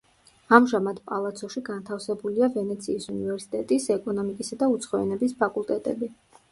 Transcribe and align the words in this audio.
ამჟამად 0.57 1.01
პალაცოში 1.11 1.63
განთავსებულია 1.67 2.51
ვენეციის 2.57 3.07
უნივერსიტეტის 3.15 3.87
ეკონომიკისა 3.99 4.63
და 4.65 4.75
უცხო 4.79 5.05
ენების 5.07 5.43
ფაკულტეტები. 5.45 6.17